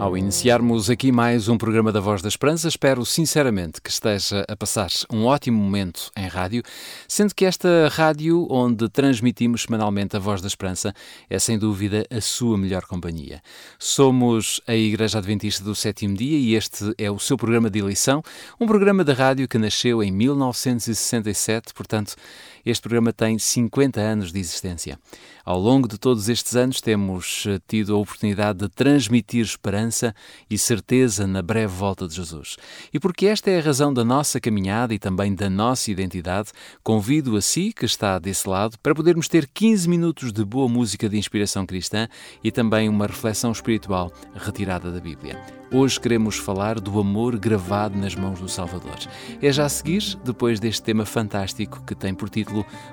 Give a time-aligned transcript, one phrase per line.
[0.00, 4.56] Ao iniciarmos aqui mais um programa da Voz da Esperança, espero sinceramente que esteja a
[4.56, 6.62] passar um ótimo momento em rádio,
[7.06, 10.94] sendo que esta rádio onde transmitimos semanalmente a Voz da Esperança
[11.28, 13.42] é sem dúvida a sua melhor companhia.
[13.78, 18.22] Somos a Igreja Adventista do Sétimo Dia e este é o seu programa de eleição,
[18.58, 22.16] um programa da rádio que nasceu em 1967, portanto,
[22.64, 24.98] este programa tem 50 anos de existência.
[25.44, 30.14] Ao longo de todos estes anos, temos eh, tido a oportunidade de transmitir esperança
[30.48, 32.56] e certeza na breve volta de Jesus.
[32.92, 36.50] E porque esta é a razão da nossa caminhada e também da nossa identidade,
[36.82, 41.08] convido a si, que está desse lado, para podermos ter 15 minutos de boa música
[41.08, 42.06] de inspiração cristã
[42.44, 45.40] e também uma reflexão espiritual retirada da Bíblia.
[45.72, 48.98] Hoje queremos falar do amor gravado nas mãos do Salvador.
[49.40, 52.49] É já a seguir, depois deste tema fantástico que tem por título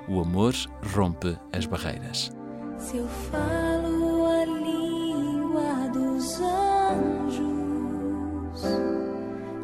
[0.08, 0.54] O Amor
[0.94, 2.32] Rompe as Barreiras.
[2.78, 7.42] Se eu falo a língua dos anjos,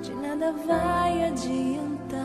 [0.03, 2.25] de nada vai adiantar.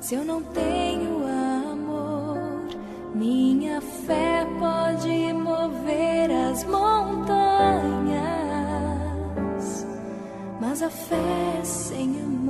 [0.00, 1.24] Se eu não tenho
[1.72, 2.68] amor,
[3.14, 7.40] minha fé pode mover as montanhas.
[10.60, 12.40] Mas a fé sem amor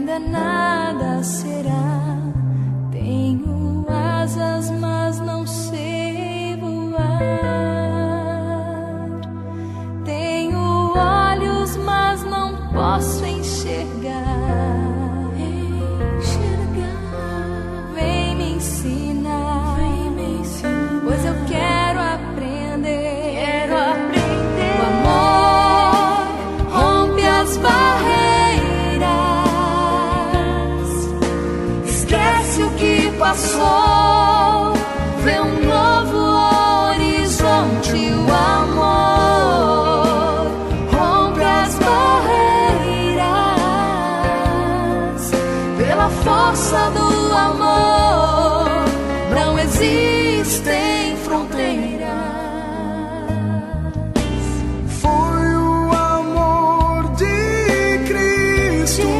[0.00, 1.49] ainda nada será.
[58.90, 59.19] Cristo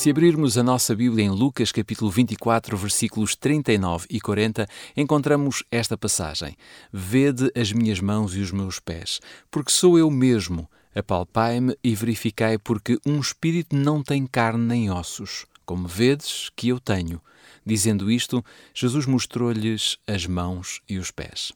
[0.00, 4.66] Se abrirmos a nossa Bíblia em Lucas capítulo 24, versículos 39 e 40,
[4.96, 6.56] encontramos esta passagem:
[6.90, 9.20] Vede as minhas mãos e os meus pés,
[9.50, 10.66] porque sou eu mesmo.
[10.94, 16.80] Apalpai-me e verificai, porque um espírito não tem carne nem ossos, como vedes que eu
[16.80, 17.20] tenho.
[17.62, 18.42] Dizendo isto,
[18.72, 21.52] Jesus mostrou-lhes as mãos e os pés.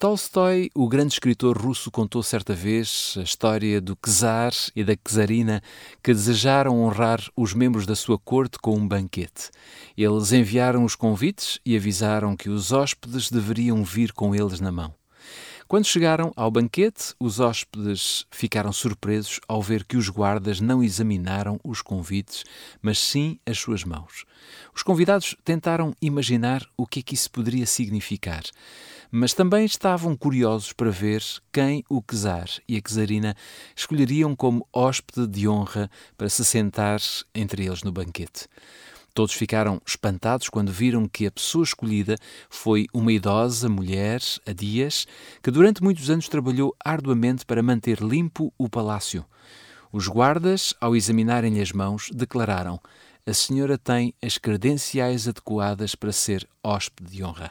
[0.00, 5.60] Tolstói, o grande escritor russo, contou certa vez a história do czar e da czarina
[6.00, 9.50] que desejaram honrar os membros da sua corte com um banquete.
[9.96, 14.94] Eles enviaram os convites e avisaram que os hóspedes deveriam vir com eles na mão.
[15.66, 21.60] Quando chegaram ao banquete, os hóspedes ficaram surpresos ao ver que os guardas não examinaram
[21.62, 22.42] os convites,
[22.80, 24.24] mas sim as suas mãos.
[24.74, 28.44] Os convidados tentaram imaginar o que é que isso poderia significar,
[29.10, 31.22] mas também estavam curiosos para ver
[31.52, 33.34] quem o czar e a czarina
[33.74, 37.00] escolheriam como hóspede de honra para se sentar
[37.34, 38.46] entre eles no banquete.
[39.14, 42.16] Todos ficaram espantados quando viram que a pessoa escolhida
[42.48, 45.06] foi uma idosa mulher, a Dias,
[45.42, 49.24] que durante muitos anos trabalhou arduamente para manter limpo o palácio.
[49.90, 52.78] Os guardas, ao examinarem-lhe as mãos, declararam:
[53.28, 57.50] A senhora tem as credenciais adequadas para ser hóspede de honra.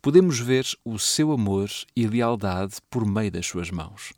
[0.00, 4.14] Podemos ver o seu amor e lealdade por meio das suas mãos.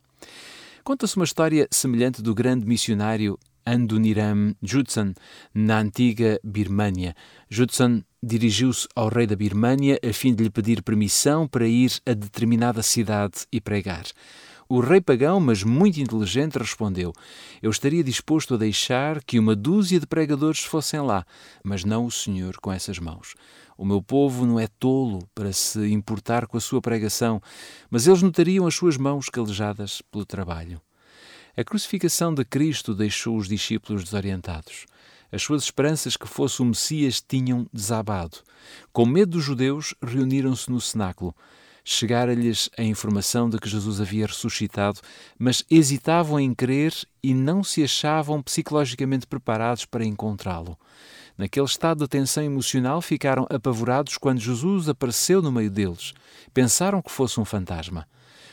[0.85, 3.37] Conta-se uma história semelhante do grande missionário
[3.73, 5.15] Anduniram Judson,
[5.55, 7.15] na antiga Birmânia.
[7.49, 12.13] Judson dirigiu-se ao rei da Birmânia a fim de lhe pedir permissão para ir a
[12.13, 14.05] determinada cidade e pregar.
[14.69, 17.13] O rei pagão, mas muito inteligente, respondeu:
[17.61, 21.25] Eu estaria disposto a deixar que uma dúzia de pregadores fossem lá,
[21.65, 23.35] mas não o senhor com essas mãos.
[23.77, 27.41] O meu povo não é tolo para se importar com a sua pregação,
[27.89, 30.81] mas eles notariam as suas mãos calejadas pelo trabalho.
[31.57, 34.87] A crucificação de Cristo deixou os discípulos desorientados.
[35.33, 38.39] As suas esperanças que fosse o Messias tinham desabado.
[38.93, 41.35] Com medo dos judeus, reuniram-se no cenáculo.
[41.85, 45.01] Chegara-lhes a informação de que Jesus havia ressuscitado,
[45.39, 50.79] mas hesitavam em crer e não se achavam psicologicamente preparados para encontrá-lo.
[51.37, 56.13] Naquele estado de tensão emocional, ficaram apavorados quando Jesus apareceu no meio deles.
[56.53, 58.07] Pensaram que fosse um fantasma.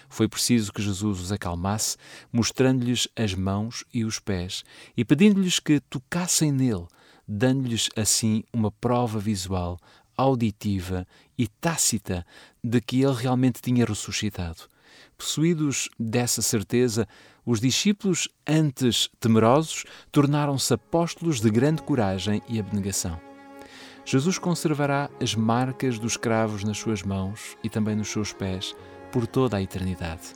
[0.09, 1.97] Foi preciso que Jesus os acalmasse,
[2.31, 4.63] mostrando-lhes as mãos e os pés
[4.95, 6.87] e pedindo-lhes que tocassem nele,
[7.27, 9.77] dando-lhes assim uma prova visual,
[10.15, 11.05] auditiva
[11.37, 12.25] e tácita
[12.63, 14.63] de que ele realmente tinha ressuscitado.
[15.17, 17.07] Possuídos dessa certeza,
[17.45, 23.19] os discípulos, antes temerosos, tornaram-se apóstolos de grande coragem e abnegação.
[24.05, 28.75] Jesus conservará as marcas dos cravos nas suas mãos e também nos seus pés
[29.17, 30.35] por toda a eternidade.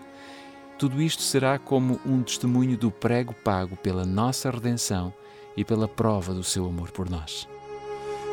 [0.79, 5.13] Tudo isto será como um testemunho do prego pago pela nossa redenção
[5.55, 7.47] e pela prova do seu amor por nós.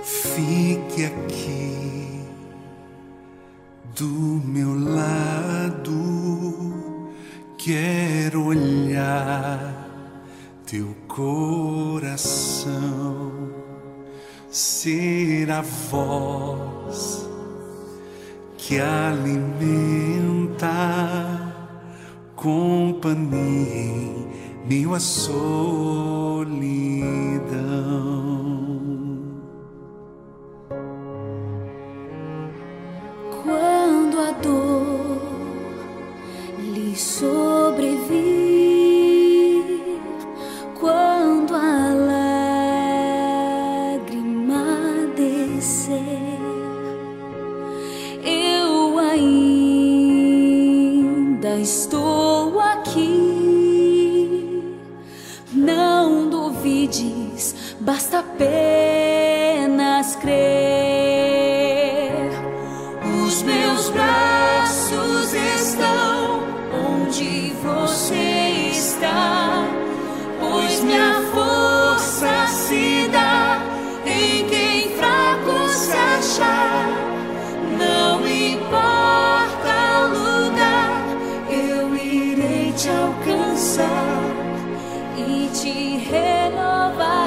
[0.02, 2.24] Fique aqui
[3.94, 5.92] do meu lado,
[7.58, 9.86] quero olhar
[10.64, 12.72] teu coração,
[14.48, 17.28] ser a voz
[18.56, 20.07] que alimenta
[22.36, 24.08] companhia
[24.70, 25.38] em à solidão.
[57.80, 60.38] Basta apenas crer.
[63.24, 66.42] Os meus braços estão
[66.72, 69.64] onde você está,
[70.40, 73.60] pois minha força se dá
[74.06, 76.88] em quem fraco se achar.
[77.78, 81.04] Não importa o lugar,
[81.50, 84.24] eu irei te alcançar
[85.16, 87.17] e te renovarei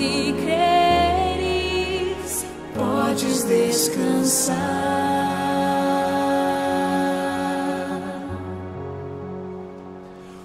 [0.00, 2.32] se creres,
[2.74, 4.56] podes descansar.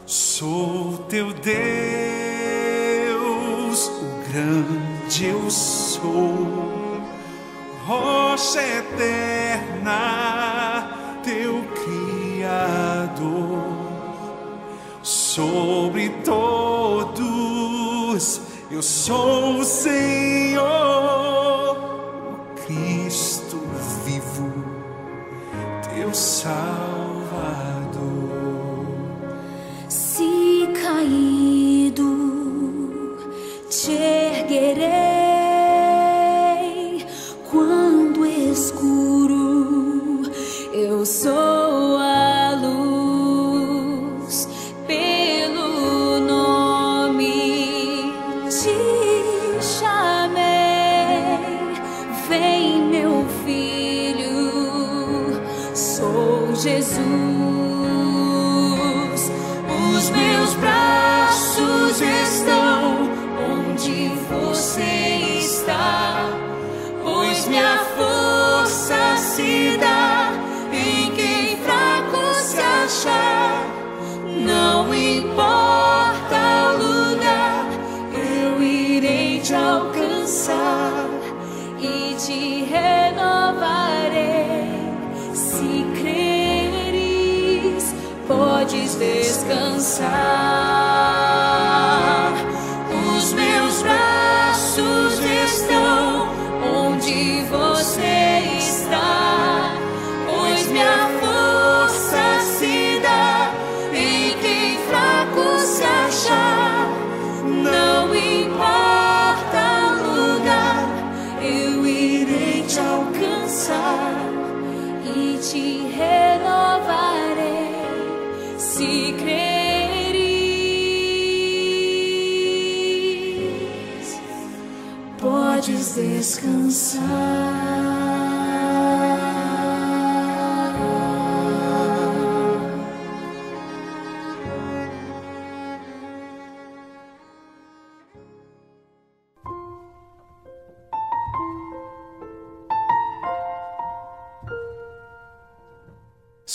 [0.06, 1.56] Sou teu Deus,
[3.88, 6.36] o grande eu sou,
[7.86, 10.02] rocha eterna,
[11.24, 13.06] teu Criador
[15.02, 17.16] sobre todos
[18.72, 20.66] eu sou o Senhor,
[22.32, 23.60] o Cristo
[24.06, 24.52] vivo,
[25.94, 27.05] teu Salvador.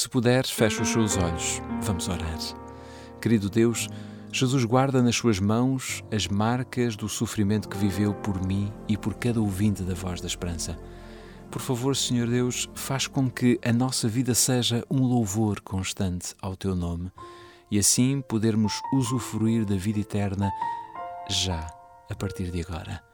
[0.00, 1.60] Se puder, feche os seus olhos.
[1.82, 2.38] Vamos orar.
[3.20, 3.86] Querido Deus,
[4.32, 9.12] Jesus guarda nas suas mãos as marcas do sofrimento que viveu por mim e por
[9.12, 10.78] cada ouvinte da Voz da Esperança.
[11.50, 16.56] Por favor, Senhor Deus, faz com que a nossa vida seja um louvor constante ao
[16.56, 17.12] Teu nome
[17.70, 20.50] e assim podermos usufruir da vida eterna
[21.28, 21.70] já,
[22.08, 23.04] a partir de agora.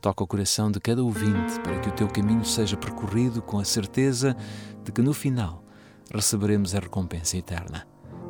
[0.00, 3.64] Toca o coração de cada ouvinte para que o teu caminho seja percorrido com a
[3.64, 4.36] certeza
[4.84, 5.64] de que no final
[6.12, 7.86] receberemos a recompensa eterna.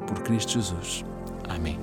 [0.07, 1.05] Por Cristo Jesus.
[1.49, 1.79] Amém.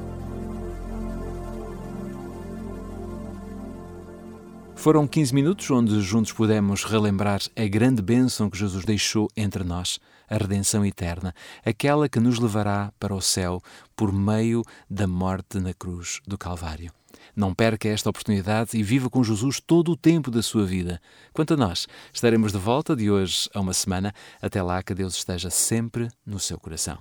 [4.76, 10.00] Foram 15 minutos onde juntos pudemos relembrar a grande bênção que Jesus deixou entre nós,
[10.30, 11.34] a redenção eterna,
[11.66, 13.62] aquela que nos levará para o céu
[13.96, 16.92] por meio da morte na cruz do Calvário.
[17.38, 21.00] Não perca esta oportunidade e viva com Jesus todo o tempo da sua vida.
[21.32, 24.12] Quanto a nós, estaremos de volta de hoje a uma semana.
[24.42, 26.98] Até lá, que Deus esteja sempre no seu coração.